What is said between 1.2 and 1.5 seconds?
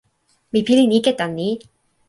ni: